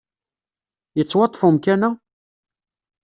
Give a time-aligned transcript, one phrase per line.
[0.97, 1.89] Yettwaṭṭef umkan-a?